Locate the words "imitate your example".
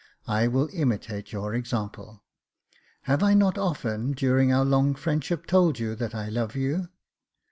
0.73-2.23